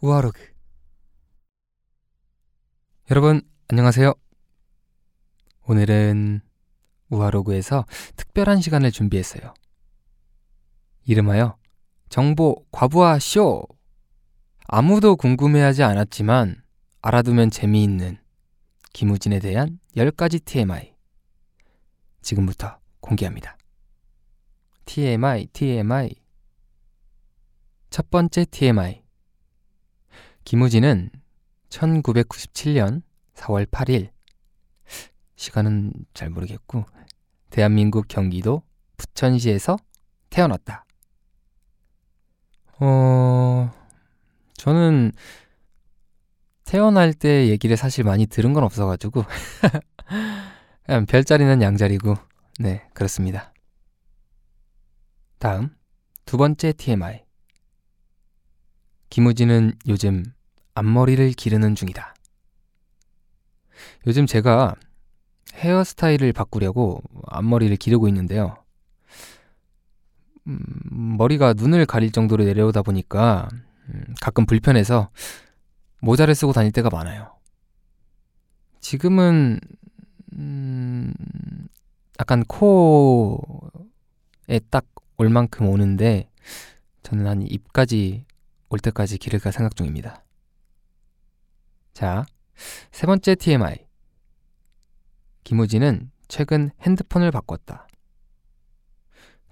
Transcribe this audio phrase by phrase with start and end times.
[0.00, 0.40] 우아로그
[3.10, 4.14] 여러분 안녕하세요.
[5.66, 6.40] 오늘은
[7.10, 7.84] 우아로그에서
[8.16, 9.52] 특별한 시간을 준비했어요.
[11.04, 11.58] 이름하여
[12.08, 13.66] 정보 과부하 쇼.
[14.66, 16.62] 아무도 궁금해하지 않았지만
[17.02, 18.21] 알아두면 재미있는
[18.92, 20.94] 김우진에 대한 10가지 TMI.
[22.20, 23.56] 지금부터 공개합니다.
[24.84, 26.14] TMI, TMI.
[27.90, 29.02] 첫 번째 TMI.
[30.44, 31.10] 김우진은
[31.68, 33.02] 1997년
[33.34, 34.10] 4월 8일,
[35.36, 36.84] 시간은 잘 모르겠고,
[37.50, 38.62] 대한민국 경기도
[38.96, 39.76] 부천시에서
[40.30, 40.84] 태어났다.
[42.80, 43.70] 어,
[44.54, 45.12] 저는
[46.72, 49.26] 태어날 때 얘기를 사실 많이 들은 건 없어가지고,
[50.86, 52.14] 그냥 별자리는 양자리고,
[52.60, 53.52] 네, 그렇습니다.
[55.38, 55.68] 다음,
[56.24, 57.24] 두 번째 TMI.
[59.10, 60.24] 김우진은 요즘
[60.74, 62.14] 앞머리를 기르는 중이다.
[64.06, 64.74] 요즘 제가
[65.52, 68.56] 헤어스타일을 바꾸려고 앞머리를 기르고 있는데요.
[70.46, 70.58] 음,
[71.18, 73.50] 머리가 눈을 가릴 정도로 내려오다 보니까
[73.90, 75.10] 음, 가끔 불편해서
[76.02, 77.34] 모자를 쓰고 다닐 때가 많아요.
[78.80, 79.58] 지금은
[80.34, 81.14] 음,
[82.20, 83.48] 약간 코에
[84.70, 84.84] 딱
[85.22, 86.28] 올 만큼 오는데
[87.04, 88.24] 저는 한 입까지
[88.70, 90.24] 올 때까지 기를까 생각 중입니다.
[91.92, 92.26] 자,
[92.90, 93.86] 세 번째 TMI.
[95.44, 97.86] 김우진은 최근 핸드폰을 바꿨다.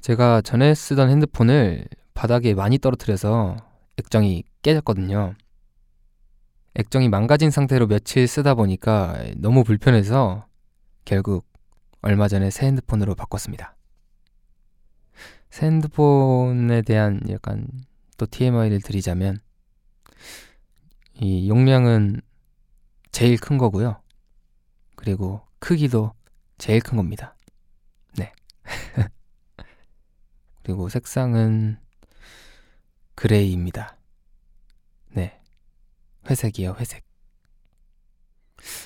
[0.00, 3.56] 제가 전에 쓰던 핸드폰을 바닥에 많이 떨어뜨려서
[3.98, 5.34] 액정이 깨졌거든요.
[6.74, 10.46] 액정이 망가진 상태로 며칠 쓰다 보니까 너무 불편해서
[11.04, 11.46] 결국
[12.02, 13.76] 얼마 전에 새 핸드폰으로 바꿨습니다.
[15.50, 17.66] 새 핸드폰에 대한 약간
[18.16, 19.40] 또 TMI를 드리자면
[21.14, 22.20] 이 용량은
[23.10, 24.00] 제일 큰 거고요.
[24.94, 26.12] 그리고 크기도
[26.56, 27.36] 제일 큰 겁니다.
[28.16, 28.32] 네.
[30.62, 31.78] 그리고 색상은
[33.14, 33.99] 그레이입니다.
[36.24, 36.30] 네.
[36.30, 37.04] 회색이요, 회색.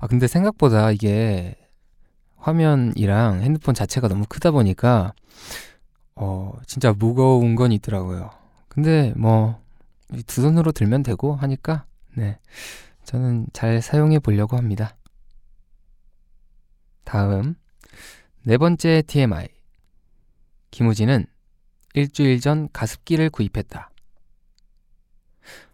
[0.00, 1.56] 아, 근데 생각보다 이게
[2.36, 5.12] 화면이랑 핸드폰 자체가 너무 크다 보니까
[6.14, 8.30] 어, 진짜 무거운 건 있더라고요.
[8.68, 9.68] 근데 뭐
[10.26, 11.84] 두 손으로 들면 되고 하니까
[12.14, 12.38] 네.
[13.04, 14.96] 저는 잘 사용해 보려고 합니다.
[17.04, 17.54] 다음
[18.42, 19.48] 네 번째 TMI.
[20.70, 21.26] 김우진은
[21.94, 23.90] 일주일 전 가습기를 구입했다.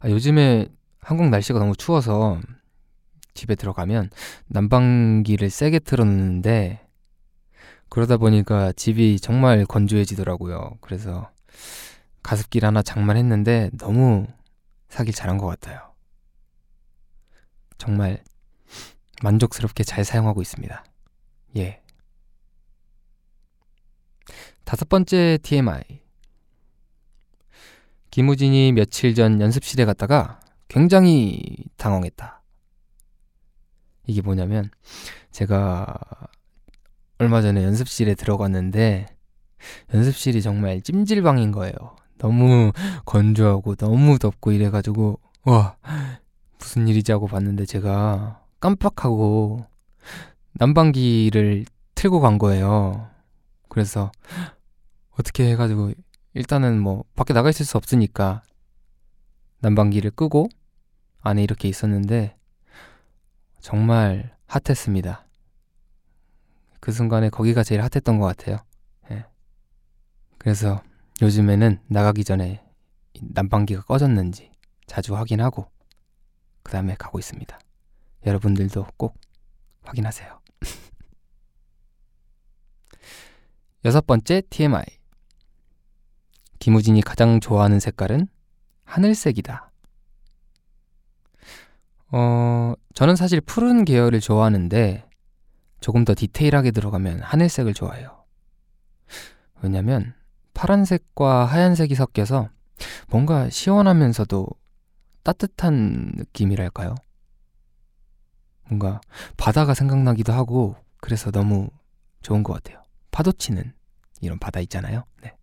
[0.00, 0.68] 아, 요즘에
[1.02, 2.40] 한국 날씨가 너무 추워서
[3.34, 4.10] 집에 들어가면
[4.46, 6.86] 난방기를 세게 틀어놓는데
[7.88, 10.78] 그러다 보니까 집이 정말 건조해지더라고요.
[10.80, 11.30] 그래서
[12.22, 14.26] 가습기를 하나 장만했는데 너무
[14.88, 15.92] 사길 잘한 것 같아요.
[17.78, 18.22] 정말
[19.22, 20.84] 만족스럽게 잘 사용하고 있습니다.
[21.56, 21.82] 예.
[24.64, 25.82] 다섯 번째 TMI.
[28.10, 30.40] 김우진이 며칠 전 연습실에 갔다가
[30.72, 31.38] 굉장히
[31.76, 32.42] 당황했다.
[34.06, 34.70] 이게 뭐냐면
[35.30, 35.94] 제가
[37.18, 39.06] 얼마 전에 연습실에 들어갔는데
[39.92, 41.74] 연습실이 정말 찜질방인 거예요.
[42.16, 42.72] 너무
[43.04, 45.76] 건조하고 너무 덥고 이래가지고 와
[46.58, 49.66] 무슨 일이지 하고 봤는데 제가 깜빡하고
[50.54, 53.10] 난방기를 틀고 간 거예요.
[53.68, 54.10] 그래서
[55.10, 55.92] 어떻게 해가지고
[56.32, 58.42] 일단은 뭐 밖에 나가 있을 수 없으니까
[59.60, 60.48] 난방기를 끄고
[61.22, 62.36] 안에 이렇게 있었는데
[63.60, 65.26] 정말 핫했습니다.
[66.80, 68.58] 그 순간에 거기가 제일 핫했던 것 같아요.
[69.10, 69.24] 예.
[70.38, 70.82] 그래서
[71.22, 72.64] 요즘에는 나가기 전에
[73.20, 74.50] 난방기가 꺼졌는지
[74.86, 75.70] 자주 확인하고
[76.64, 77.58] 그 다음에 가고 있습니다.
[78.26, 79.18] 여러분들도 꼭
[79.84, 80.40] 확인하세요.
[83.84, 84.84] 여섯 번째 TMI.
[86.58, 88.28] 김우진이 가장 좋아하는 색깔은
[88.84, 89.71] 하늘색이다.
[92.12, 95.08] 어, 저는 사실 푸른 계열을 좋아하는데
[95.80, 98.24] 조금 더 디테일하게 들어가면 하늘색을 좋아해요.
[99.62, 100.14] 왜냐면
[100.54, 102.50] 파란색과 하얀색이 섞여서
[103.08, 104.46] 뭔가 시원하면서도
[105.22, 106.94] 따뜻한 느낌이랄까요?
[108.68, 109.00] 뭔가
[109.36, 111.68] 바다가 생각나기도 하고 그래서 너무
[112.20, 112.82] 좋은 것 같아요.
[113.10, 113.72] 파도 치는
[114.20, 115.04] 이런 바다 있잖아요.
[115.22, 115.34] 네.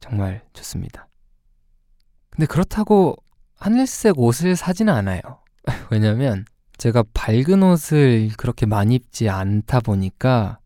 [0.00, 1.08] 정말 좋습니다.
[2.30, 3.16] 근데 그렇다고
[3.56, 5.20] 하늘색 옷을 사지는 않아요.
[5.90, 6.44] 왜냐면
[6.78, 10.58] 제가 밝은 옷을 그렇게 많이 입지 않다 보니까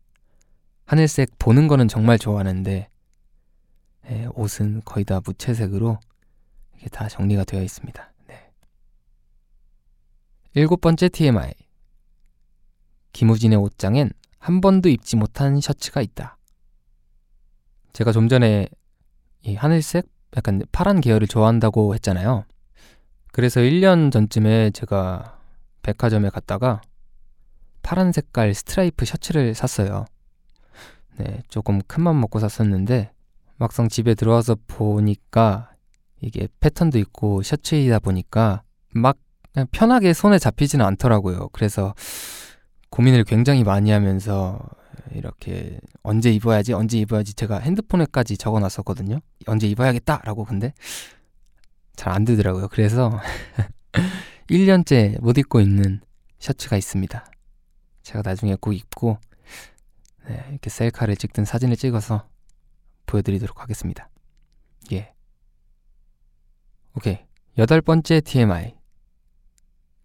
[0.85, 2.89] 하늘색 보는 거는 정말 좋아하는데
[4.09, 5.99] 예, 옷은 거의 다 무채색으로
[6.77, 8.13] 이게 다 정리가 되어 있습니다.
[8.27, 8.51] 네.
[10.53, 11.53] 일곱 번째 TMI.
[13.11, 16.37] 김우진의 옷장엔 한 번도 입지 못한 셔츠가 있다.
[17.91, 18.67] 제가 좀 전에
[19.41, 20.07] 이 하늘색,
[20.37, 22.45] 약간 파란 계열을 좋아한다고 했잖아요.
[23.37, 25.37] 그래서 1년 전쯤에 제가
[25.83, 26.81] 백화점에 갔다가
[27.83, 30.05] 파란 색깔 스트라이프 셔츠를 샀어요.
[31.17, 33.11] 네, 조금 큰 맘 먹고 샀었는데
[33.57, 35.69] 막상 집에 들어와서 보니까
[36.19, 39.19] 이게 패턴도 있고 셔츠이다 보니까 막
[39.71, 41.49] 편하게 손에 잡히지는 않더라고요.
[41.49, 41.93] 그래서
[42.89, 44.59] 고민을 굉장히 많이 하면서
[45.13, 49.19] 이렇게 언제 입어야지, 언제 입어야지 제가 핸드폰에까지 적어 놨었거든요.
[49.45, 50.73] 언제 입어야겠다라고 근데
[51.97, 52.69] 잘 안 되더라고요.
[52.69, 53.19] 그래서
[54.49, 55.99] 1년째 못 입고 있는
[56.39, 57.25] 셔츠가 있습니다.
[58.03, 59.17] 제가 나중에 꼭 입고
[60.27, 62.29] 네, 이렇게 셀카를 찍든 사진을 찍어서
[63.07, 64.09] 보여드리도록 하겠습니다.
[64.93, 65.13] 예.
[66.95, 67.19] 오케이.
[67.57, 68.75] 여덟 번째 TMI.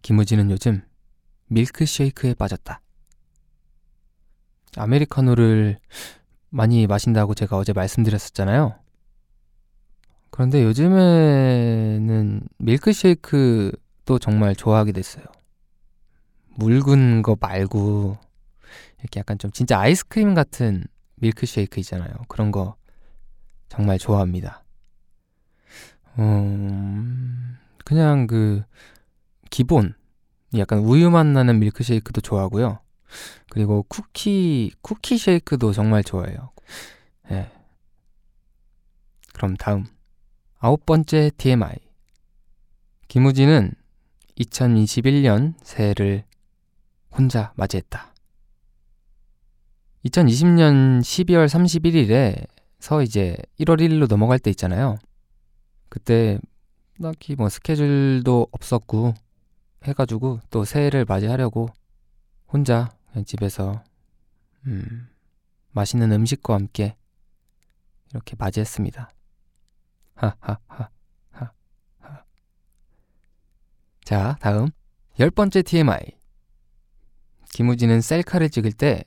[0.00, 0.83] 김우진은 요즘
[1.47, 2.81] 밀크쉐이크에 빠졌다.
[4.77, 5.79] 아메리카노를
[6.49, 8.81] 많이 마신다고 제가 어제 말씀드렸었잖아요.
[10.32, 15.25] 그런데 요즘에는 밀크쉐이크도 정말 좋아하게 됐어요.
[16.56, 18.17] 묽은 거 말고
[19.00, 20.84] 이렇게 약간 좀 진짜 아이스크림 같은
[21.17, 22.14] 밀크쉐이크 있잖아요.
[22.29, 22.76] 그런 거
[23.69, 24.64] 정말 좋아합니다.
[26.19, 28.64] 음, 그냥 그
[29.50, 29.94] 기본
[30.56, 32.79] 약간 우유 맛 나는 밀크쉐이크도 좋아하고요.
[33.50, 36.52] 그리고 쿠키 쿠키 쉐이크도 정말 좋아해요.
[37.31, 37.34] 예.
[37.34, 37.52] 네.
[39.34, 39.84] 그럼 다음
[40.64, 41.75] 아홉 번째 TMI
[43.09, 43.73] 김우진은
[44.38, 46.23] 2021년 새해를
[47.11, 48.14] 혼자 맞이했다.
[50.05, 52.47] 2020년 12월 31일에
[52.79, 54.99] 서 이제 1월 1일로 넘어갈 때 있잖아요.
[55.88, 56.38] 그때
[57.03, 59.15] 딱히 뭐 스케줄도 없었고
[59.82, 61.70] 해가지고 또 새해를 맞이하려고
[62.47, 62.88] 혼자
[63.26, 63.82] 집에서
[64.69, 65.08] 음,
[65.73, 66.94] 맛있는 음식과 함께
[68.12, 69.11] 이렇게 맞이했습니다.
[70.14, 70.59] 하하하
[71.31, 72.23] 하.
[74.05, 74.69] 자, 다음
[75.19, 75.99] 열 번째 TMI.
[77.55, 79.05] 김우진은 셀카를 찍을 때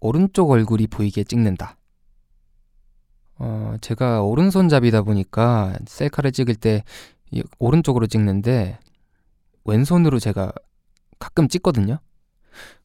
[0.00, 1.76] 오른쪽 얼굴이 보이게 찍는다.
[3.38, 6.84] 어, 제가 오른손잡이다 보니까 셀카를 찍을 때
[7.58, 8.78] 오른쪽으로 찍는데
[9.64, 10.52] 왼손으로 제가
[11.18, 11.98] 가끔 찍거든요.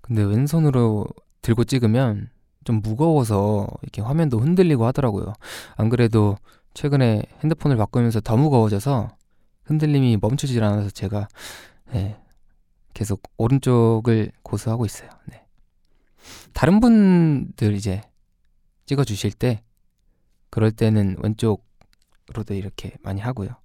[0.01, 1.07] 근데 왼손으로
[1.42, 2.30] 들고 찍으면
[2.63, 5.33] 좀 무거워서 이렇게 화면도 흔들리고 하더라고요.
[5.75, 6.38] 안 그래도
[6.78, 9.18] 최근에 핸드폰을 바꾸면서 더 무거워져서
[9.64, 11.28] 흔들림이 멈추질 않아서 제가
[11.92, 12.22] 네,
[12.94, 15.10] 계속 오른쪽을 고수하고 있어요.
[15.26, 15.44] 네.
[16.54, 18.04] 다른 분들 이제
[18.86, 19.64] 찍어 주실 때
[20.52, 23.56] 그럴 때는 왼쪽으로도 이렇게 많이 하고요.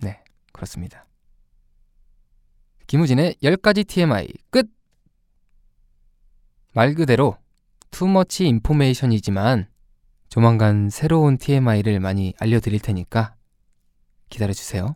[0.00, 0.22] 네,
[0.52, 1.08] 그렇습니다.
[2.86, 4.70] 김우진의 10가지 TMI 끝!
[6.72, 7.36] 말 그대로
[7.90, 9.71] 투머치 인포메이션이지만
[10.32, 13.34] 조만간 새로운 TMI를 많이 알려드릴 테니까
[14.30, 14.94] 기다려주세요.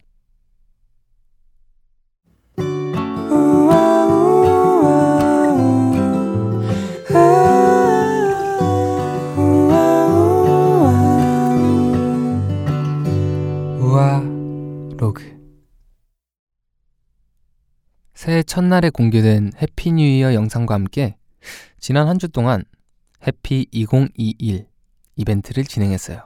[18.14, 21.18] 새해 첫날에 공개된 Happy New Year 영상과 함께
[21.78, 22.64] 지난 한 주 동안
[23.26, 24.75] Happy 2021
[25.16, 26.24] 이벤트를 진행했어요.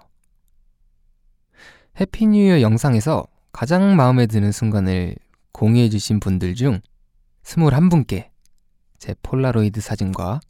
[2.00, 5.16] Happy New Year 영상에서 가장 마음에 드는 순간을
[5.52, 6.80] 공유해 주신 분들 중
[7.42, 8.30] 21분께
[8.98, 10.40] 제 폴라로이드 사진과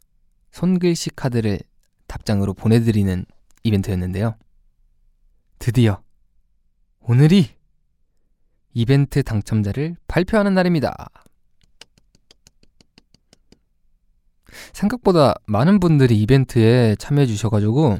[0.51, 1.59] 손글씨 카드를
[2.07, 3.25] 답장으로 보내드리는
[3.63, 4.35] 이벤트였는데요.
[5.59, 6.01] 드디어
[6.99, 7.49] 오늘이
[8.73, 11.09] 이벤트 당첨자를 발표하는 날입니다.
[14.73, 17.99] 생각보다 많은 분들이 이벤트에 참여해 주셔가지고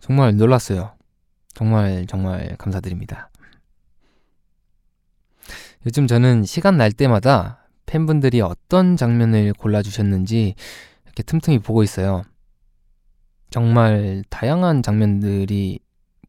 [0.00, 0.92] 정말 놀랐어요.
[1.54, 3.30] 정말 정말 감사드립니다.
[5.86, 10.54] 요즘 저는 시간 날 때마다 팬분들이 어떤 장면을 골라주셨는지
[11.04, 12.24] 이렇게 틈틈이 보고 있어요.
[13.50, 15.78] 정말 다양한 장면들이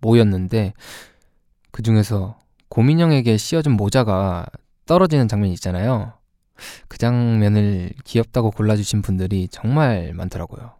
[0.01, 0.73] 모였는데
[1.71, 2.37] 그 중에서
[2.69, 4.45] 고민형에게 씌워준 모자가
[4.85, 6.13] 떨어지는 장면이 있잖아요.
[6.87, 10.73] 그 장면을 귀엽다고 골라주신 분들이 정말 많더라고요.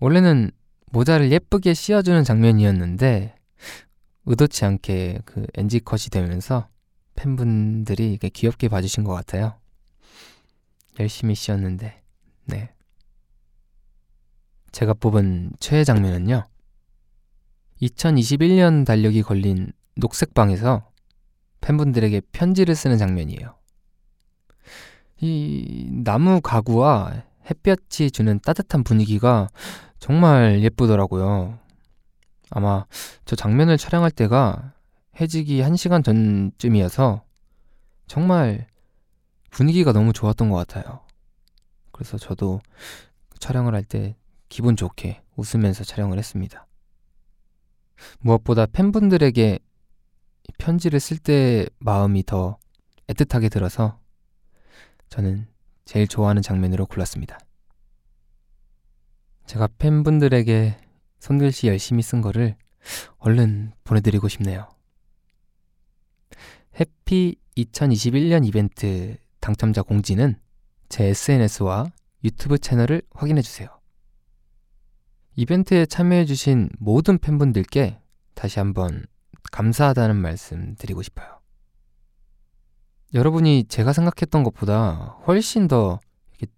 [0.00, 0.50] 원래는
[0.86, 3.34] 모자를 예쁘게 씌워주는 장면이었는데
[4.26, 6.68] 의도치 않게 그 NG 컷이 되면서
[7.14, 9.54] 팬분들이 이게 귀엽게 봐주신 것 같아요.
[10.98, 12.02] 열심히 씌웠는데,
[12.46, 12.70] 네.
[14.72, 16.46] 제가 뽑은 최애 장면은요.
[17.82, 20.90] 2021년 달력이 걸린 녹색방에서
[21.60, 23.54] 팬분들에게 편지를 쓰는 장면이에요.
[25.20, 29.48] 이 나무 가구와 햇볕이 주는 따뜻한 분위기가
[29.98, 31.58] 정말 예쁘더라고요.
[32.50, 32.86] 아마
[33.24, 34.72] 저 장면을 촬영할 때가
[35.20, 37.24] 해지기 1시간 전쯤이어서
[38.06, 38.66] 정말
[39.50, 41.00] 분위기가 너무 좋았던 것 같아요.
[41.92, 42.60] 그래서 저도
[43.38, 44.16] 촬영을 할 때
[44.48, 46.66] 기분 좋게 웃으면서 촬영을 했습니다.
[48.20, 49.58] 무엇보다 팬분들에게
[50.58, 52.58] 편지를 쓸 때 마음이 더
[53.08, 53.98] 애틋하게 들어서
[55.08, 55.46] 저는
[55.84, 57.38] 제일 좋아하는 장면으로 골랐습니다.
[59.46, 60.76] 제가 팬분들에게
[61.18, 62.56] 손글씨 열심히 쓴 거를
[63.18, 64.68] 얼른 보내드리고 싶네요.
[66.78, 70.38] 해피 2021년 이벤트 당첨자 공지는
[70.88, 71.90] 제 SNS와
[72.24, 73.68] 유튜브 채널을 확인해주세요.
[75.36, 78.00] 이벤트에 참여해주신 모든 팬분들께
[78.34, 79.06] 다시 한번
[79.52, 81.39] 감사하다는 말씀 드리고 싶어요.
[83.12, 85.98] 여러분이 제가 생각했던 것보다 훨씬 더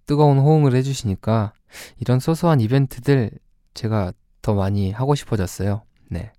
[0.06, 1.54] 뜨거운 호응을 해주시니까
[1.98, 3.30] 이런 소소한 이벤트들
[3.74, 5.82] 제가 더 많이 하고 싶어졌어요.
[6.10, 6.32] 네.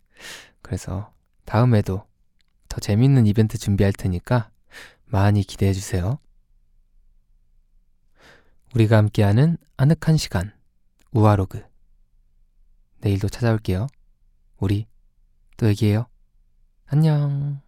[0.62, 1.12] 그래서
[1.46, 2.05] 다음에도
[2.70, 4.50] 더 재밌는 이벤트 준비할 테니까
[5.05, 6.20] 많이 기대해 주세요.
[8.75, 10.51] 우리가 함께하는 아늑한 시간,
[11.12, 11.63] 우아로그.
[13.00, 13.88] 내일도 찾아올게요.
[14.58, 14.88] 우리
[15.58, 16.08] 또 얘기해요.
[16.86, 17.62] 안녕.